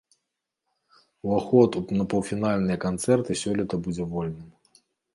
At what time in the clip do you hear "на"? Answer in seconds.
1.99-2.03